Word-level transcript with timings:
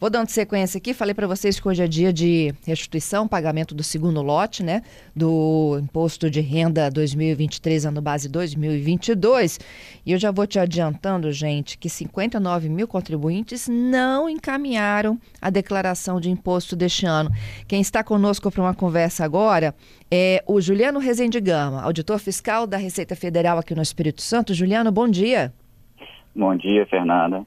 Vou 0.00 0.08
dando 0.08 0.30
sequência 0.30 0.78
aqui, 0.78 0.94
falei 0.94 1.12
para 1.14 1.26
vocês 1.26 1.60
que 1.60 1.68
hoje 1.68 1.82
é 1.82 1.86
dia 1.86 2.10
de 2.10 2.54
restituição, 2.66 3.28
pagamento 3.28 3.74
do 3.74 3.82
segundo 3.82 4.22
lote, 4.22 4.62
né, 4.62 4.80
do 5.14 5.78
Imposto 5.78 6.30
de 6.30 6.40
Renda 6.40 6.90
2023, 6.90 7.84
ano 7.84 8.00
base 8.00 8.26
2022. 8.26 9.60
E 10.06 10.12
eu 10.12 10.18
já 10.18 10.30
vou 10.30 10.46
te 10.46 10.58
adiantando, 10.58 11.30
gente, 11.30 11.76
que 11.76 11.90
59 11.90 12.70
mil 12.70 12.88
contribuintes 12.88 13.68
não 13.68 14.26
encaminharam 14.26 15.20
a 15.38 15.50
declaração 15.50 16.18
de 16.18 16.30
imposto 16.30 16.74
deste 16.74 17.04
ano. 17.04 17.30
Quem 17.68 17.82
está 17.82 18.02
conosco 18.02 18.50
para 18.50 18.62
uma 18.62 18.74
conversa 18.74 19.22
agora 19.22 19.74
é 20.10 20.42
o 20.46 20.62
Juliano 20.62 20.98
Rezende 20.98 21.38
Gama, 21.42 21.82
auditor 21.82 22.18
fiscal 22.18 22.66
da 22.66 22.78
Receita 22.78 23.14
Federal 23.14 23.58
aqui 23.58 23.74
no 23.74 23.82
Espírito 23.82 24.22
Santo. 24.22 24.54
Juliano, 24.54 24.90
bom 24.90 25.06
dia. 25.06 25.52
Bom 26.34 26.56
dia, 26.56 26.86
Fernanda. 26.86 27.44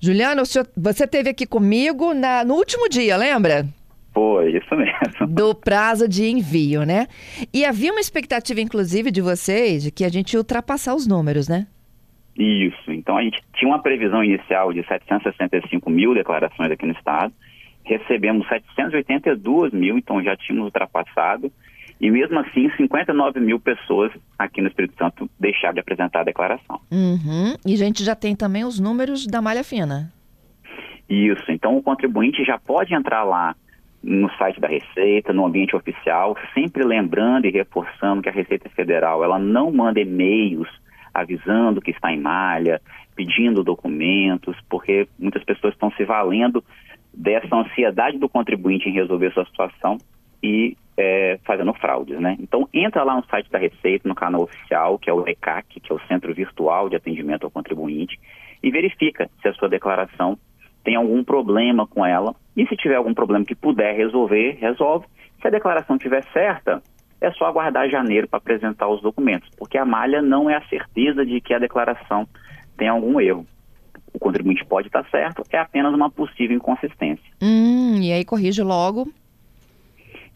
Juliano, 0.00 0.42
você 0.76 1.06
teve 1.06 1.30
aqui 1.30 1.46
comigo 1.46 2.14
na, 2.14 2.44
no 2.44 2.54
último 2.54 2.88
dia, 2.88 3.16
lembra? 3.16 3.66
Foi, 4.14 4.50
isso 4.56 4.74
mesmo. 4.76 5.26
Do 5.28 5.54
prazo 5.54 6.08
de 6.08 6.28
envio, 6.28 6.84
né? 6.84 7.06
E 7.52 7.64
havia 7.64 7.92
uma 7.92 8.00
expectativa, 8.00 8.60
inclusive, 8.60 9.10
de 9.10 9.20
vocês 9.20 9.82
de 9.82 9.90
que 9.90 10.04
a 10.04 10.08
gente 10.08 10.32
ia 10.32 10.40
ultrapassar 10.40 10.94
os 10.94 11.06
números, 11.06 11.48
né? 11.48 11.66
Isso. 12.36 12.92
Então 12.92 13.16
a 13.16 13.22
gente 13.22 13.42
tinha 13.54 13.68
uma 13.68 13.82
previsão 13.82 14.22
inicial 14.22 14.72
de 14.72 14.86
765 14.86 15.90
mil 15.90 16.14
declarações 16.14 16.70
aqui 16.70 16.86
no 16.86 16.92
estado. 16.92 17.32
Recebemos 17.84 18.46
782 18.48 19.72
mil, 19.72 19.98
então 19.98 20.22
já 20.22 20.36
tínhamos 20.36 20.66
ultrapassado. 20.66 21.52
E 22.00 22.10
mesmo 22.10 22.38
assim, 22.38 22.70
59 22.76 23.40
mil 23.40 23.58
pessoas 23.58 24.12
aqui 24.38 24.60
no 24.60 24.68
Espírito 24.68 24.94
Santo 24.96 25.28
deixaram 25.38 25.74
de 25.74 25.80
apresentar 25.80 26.20
a 26.20 26.24
declaração. 26.24 26.80
Uhum. 26.90 27.54
E 27.66 27.74
a 27.74 27.76
gente 27.76 28.04
já 28.04 28.14
tem 28.14 28.36
também 28.36 28.64
os 28.64 28.78
números 28.78 29.26
da 29.26 29.42
malha 29.42 29.64
fina. 29.64 30.12
Isso. 31.08 31.50
Então 31.50 31.76
o 31.76 31.82
contribuinte 31.82 32.44
já 32.44 32.58
pode 32.58 32.94
entrar 32.94 33.24
lá 33.24 33.56
no 34.02 34.30
site 34.36 34.60
da 34.60 34.68
Receita, 34.68 35.32
no 35.32 35.44
ambiente 35.44 35.74
oficial, 35.74 36.36
sempre 36.54 36.84
lembrando 36.84 37.46
e 37.46 37.50
reforçando 37.50 38.22
que 38.22 38.28
a 38.28 38.32
Receita 38.32 38.68
Federal 38.68 39.24
ela 39.24 39.38
não 39.38 39.72
manda 39.72 40.00
e-mails 40.00 40.68
avisando 41.12 41.80
que 41.80 41.90
está 41.90 42.12
em 42.12 42.20
malha, 42.20 42.80
pedindo 43.16 43.64
documentos, 43.64 44.56
porque 44.68 45.08
muitas 45.18 45.42
pessoas 45.42 45.74
estão 45.74 45.90
se 45.92 46.04
valendo 46.04 46.62
dessa 47.12 47.56
ansiedade 47.56 48.18
do 48.18 48.28
contribuinte 48.28 48.88
em 48.88 48.92
resolver 48.92 49.32
sua 49.32 49.44
situação 49.46 49.98
e 50.40 50.76
é, 50.98 51.38
fazendo 51.44 51.72
fraudes, 51.74 52.18
né? 52.18 52.36
Então 52.40 52.68
entra 52.74 53.04
lá 53.04 53.14
no 53.14 53.24
site 53.26 53.48
da 53.50 53.58
Receita, 53.58 54.08
no 54.08 54.16
canal 54.16 54.42
oficial, 54.42 54.98
que 54.98 55.08
é 55.08 55.12
o 55.12 55.26
ECAC, 55.28 55.78
que 55.78 55.92
é 55.92 55.94
o 55.94 56.00
Centro 56.08 56.34
Virtual 56.34 56.88
de 56.88 56.96
Atendimento 56.96 57.44
ao 57.44 57.50
Contribuinte, 57.52 58.18
e 58.60 58.68
verifica 58.68 59.30
se 59.40 59.46
a 59.46 59.54
sua 59.54 59.68
declaração 59.68 60.36
tem 60.82 60.96
algum 60.96 61.22
problema 61.22 61.86
com 61.86 62.04
ela. 62.04 62.34
E 62.56 62.66
se 62.66 62.76
tiver 62.76 62.96
algum 62.96 63.14
problema 63.14 63.44
que 63.44 63.54
puder 63.54 63.96
resolver, 63.96 64.58
resolve. 64.60 65.06
Se 65.40 65.46
a 65.46 65.50
declaração 65.50 65.94
estiver 65.94 66.24
certa, 66.32 66.82
é 67.20 67.30
só 67.30 67.46
aguardar 67.46 67.88
janeiro 67.88 68.26
para 68.26 68.38
apresentar 68.38 68.88
os 68.88 69.00
documentos, 69.00 69.48
porque 69.56 69.78
a 69.78 69.84
malha 69.84 70.20
não 70.20 70.50
é 70.50 70.56
a 70.56 70.68
certeza 70.68 71.24
de 71.24 71.40
que 71.40 71.54
a 71.54 71.60
declaração 71.60 72.26
tem 72.76 72.88
algum 72.88 73.20
erro. 73.20 73.46
O 74.12 74.18
contribuinte 74.18 74.64
pode 74.64 74.88
estar 74.88 75.04
certo, 75.10 75.44
é 75.52 75.58
apenas 75.58 75.94
uma 75.94 76.10
possível 76.10 76.56
inconsistência. 76.56 77.24
Hum, 77.40 78.00
e 78.02 78.10
aí 78.10 78.24
corrige 78.24 78.62
logo 78.62 79.06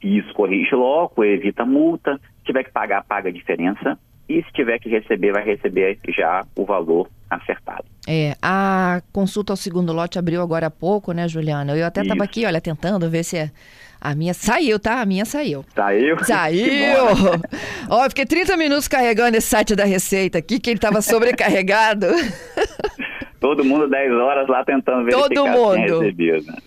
isso 0.02 0.32
corrige 0.34 0.74
logo, 0.74 1.24
evita 1.24 1.64
multa. 1.64 2.18
Se 2.38 2.44
tiver 2.46 2.64
que 2.64 2.72
pagar, 2.72 3.04
paga 3.04 3.28
a 3.28 3.32
diferença. 3.32 3.98
E 4.28 4.42
se 4.42 4.52
tiver 4.52 4.78
que 4.78 4.88
receber, 4.88 5.32
vai 5.32 5.44
receber 5.44 5.98
já 6.08 6.44
o 6.56 6.64
valor 6.64 7.08
acertado. 7.28 7.84
É, 8.06 8.34
a 8.42 9.02
consulta 9.12 9.52
ao 9.52 9.56
segundo 9.56 9.92
lote 9.92 10.18
abriu 10.18 10.42
agora 10.42 10.66
há 10.66 10.70
pouco, 10.70 11.12
né, 11.12 11.28
Juliana? 11.28 11.76
Eu 11.76 11.86
até 11.86 12.02
estava 12.02 12.24
aqui, 12.24 12.44
olha, 12.44 12.60
tentando 12.60 13.08
ver 13.08 13.24
se 13.24 13.50
a 14.00 14.14
minha 14.14 14.34
saiu, 14.34 14.80
tá? 14.80 15.00
A 15.00 15.06
minha 15.06 15.24
saiu. 15.24 15.64
Saiu? 15.74 16.18
Saiu! 16.24 17.04
Ó, 17.88 18.02
fiquei 18.08 18.26
30 18.26 18.56
minutos 18.56 18.88
carregando 18.88 19.36
esse 19.36 19.48
site 19.48 19.76
da 19.76 19.84
Receita 19.84 20.38
aqui, 20.38 20.58
que 20.58 20.70
ele 20.70 20.78
estava 20.78 21.00
sobrecarregado. 21.00 22.06
Todo 23.42 23.64
mundo 23.64 23.88
10 23.88 24.12
horas 24.12 24.48
lá 24.48 24.64
tentando 24.64 25.04
verificar 25.04 25.28
Todo 25.28 25.46
mundo. 25.48 25.98
recebido. 25.98 26.46
Né? 26.46 26.58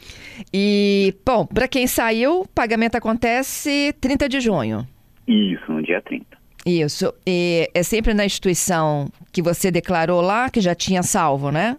E, 0.54 1.16
bom, 1.26 1.46
para 1.46 1.68
quem 1.70 1.88
saiu, 1.88 2.42
o 2.42 2.48
pagamento 2.48 2.96
acontece 2.96 3.96
30 4.02 4.28
de 4.28 4.42
junho. 4.42 4.86
Isso, 5.26 5.72
no 5.72 5.82
dia 5.82 6.02
30. 6.02 6.26
Isso. 6.66 7.14
E 7.26 7.70
é 7.74 7.82
sempre 7.82 8.14
na 8.14 8.26
instituição 8.26 9.08
que 9.32 9.42
você 9.42 9.72
declarou 9.72 10.20
lá, 10.20 10.50
que 10.50 10.60
já 10.60 10.76
tinha 10.76 11.02
salvo, 11.02 11.50
né? 11.50 11.78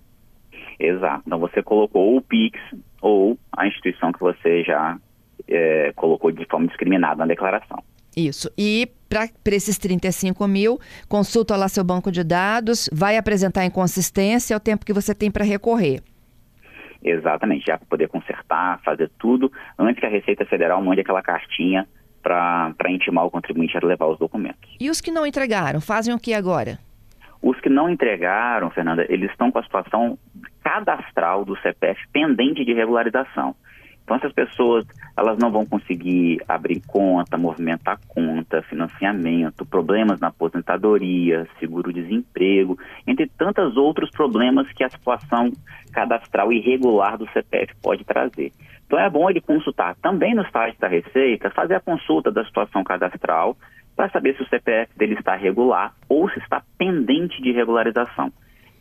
Exato. 0.81 1.25
Então 1.27 1.39
você 1.39 1.63
colocou 1.63 2.17
o 2.17 2.21
Pix 2.23 2.59
ou 3.03 3.39
a 3.57 3.67
instituição 3.67 4.13
que 4.13 4.21
você 4.21 4.65
já 4.65 4.97
é, 5.47 5.93
colocou 5.95 6.31
de 6.33 6.45
forma 6.47 6.67
discriminada 6.69 7.17
na 7.17 7.27
declaração. 7.27 7.83
Isso. 8.17 8.51
E 8.57 8.89
para 9.09 9.55
esses 9.55 9.79
35 9.79 10.47
mil, 10.47 10.79
consulta 11.09 11.57
lá 11.57 11.69
seu 11.69 11.85
banco 11.85 12.11
de 12.11 12.25
dados, 12.25 12.89
vai 12.93 13.17
apresentar 13.17 13.65
inconsistência, 13.65 14.55
é 14.55 14.57
o 14.57 14.61
tempo 14.61 14.85
que 14.85 14.93
você 14.93 15.15
tem 15.15 15.31
para 15.31 15.45
recorrer. 15.45 16.03
Exatamente, 17.03 17.67
já 17.67 17.79
para 17.79 17.87
poder 17.87 18.09
consertar, 18.09 18.81
fazer 18.83 19.11
tudo, 19.19 19.53
antes 19.79 20.01
que 20.01 20.07
a 20.07 20.11
Receita 20.11 20.45
Federal 20.45 20.83
mande 20.83 21.01
aquela 21.01 21.23
cartinha 21.23 21.87
para 22.23 22.91
intimar 22.91 23.25
o 23.25 23.31
contribuinte 23.31 23.77
a 23.77 23.87
levar 23.87 24.07
os 24.07 24.19
documentos. 24.19 24.77
E 24.81 24.91
os 24.91 25.01
que 25.01 25.13
não 25.13 25.25
entregaram, 25.25 25.81
fazem 25.81 26.13
o 26.13 26.19
que 26.19 26.35
agora? 26.35 26.79
Os 27.41 27.61
que 27.61 27.69
não 27.69 27.89
entregaram, 27.89 28.71
Fernanda, 28.71 29.07
eles 29.09 29.31
estão 29.31 29.53
com 29.53 29.61
a 29.61 29.63
situação 29.63 30.19
cadastral 30.65 31.45
do 31.45 31.57
CPF 31.59 32.01
pendente 32.13 32.65
de 32.65 32.75
regularização. 32.75 33.55
Então 34.03 34.17
essas 34.17 34.33
pessoas, 34.33 34.85
elas 35.17 35.39
não 35.39 35.51
vão 35.51 35.65
conseguir 35.65 36.43
abrir 36.47 36.83
conta, 36.87 37.39
movimentar 37.39 37.99
conta, 38.07 38.63
financiamento, 38.63 39.65
problemas 39.65 40.21
na 40.21 40.29
aposentadoria, 40.29 41.49
seguro-desemprego, 41.59 42.79
entre 43.07 43.27
tantos 43.27 43.77
outros 43.77 44.11
problemas 44.11 44.71
que 44.73 44.85
a 44.85 44.91
situação 44.91 45.51
cadastral 45.93 46.53
irregular 46.53 47.17
do 47.17 47.27
CPF 47.31 47.75
pode 47.83 48.05
trazer. 48.05 48.53
Então 48.87 48.99
é 48.99 49.09
bom 49.09 49.29
ele 49.31 49.41
consultar 49.41 49.97
também 49.97 50.35
no 50.35 50.49
site 50.51 50.79
da 50.79 50.87
Receita, 50.87 51.51
fazer 51.51 51.75
a 51.75 51.81
consulta 51.81 52.31
da 52.31 52.45
situação 52.45 52.85
cadastral 52.85 53.57
para 53.97 54.11
saber 54.11 54.37
se 54.37 54.43
o 54.43 54.49
CPF 54.49 54.97
dele 54.97 55.15
está 55.15 55.35
regular 55.35 55.95
ou 56.09 56.29
se 56.31 56.39
está 56.39 56.63
pendente 56.77 57.41
de 57.43 57.51
regularização. 57.51 58.31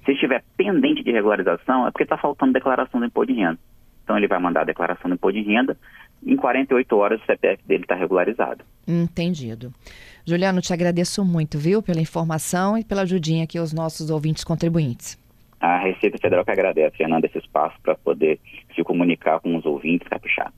Se 0.04 0.12
estiver 0.12 0.44
pendente 0.56 1.02
de 1.02 1.12
regularização, 1.12 1.88
é 1.88 1.92
porque 1.92 2.04
está 2.04 2.18
faltando 2.18 2.54
declaração 2.54 3.00
do 3.00 3.06
imposto 3.06 3.34
de 3.34 3.40
renda. 3.40 3.58
Então 4.06 4.16
ele 4.16 4.28
vai 4.28 4.40
mandar 4.40 4.62
a 4.62 4.66
declaração 4.66 5.10
do 5.10 5.16
imposto 5.16 5.42
de 5.42 5.52
renda. 5.52 5.76
Em 6.26 6.36
48 6.36 6.96
horas 6.96 7.22
o 7.22 7.26
CPF 7.26 7.62
dele 7.68 7.84
está 7.84 7.96
regularizado. 7.96 8.64
Entendido. 8.88 9.74
Juliano, 10.26 10.62
te 10.62 10.72
agradeço 10.72 11.26
muito, 11.26 11.58
viu, 11.58 11.82
pela 11.82 12.00
informação 12.00 12.78
e 12.78 12.84
pela 12.84 13.02
ajudinha 13.02 13.44
aqui 13.44 13.58
aos 13.58 13.74
nossos 13.74 14.10
ouvintes 14.10 14.44
contribuintes. 14.44 15.20
A 15.60 15.80
Receita 15.80 16.18
Federal 16.20 16.46
que 16.46 16.52
agradece, 16.52 16.98
Fernanda, 16.98 17.26
esse 17.26 17.40
espaço 17.40 17.76
para 17.82 17.96
poder 17.96 18.40
se 18.76 18.84
comunicar 18.84 19.40
com 19.40 19.56
os 19.56 19.66
ouvintes 19.66 20.08
capixados. 20.08 20.56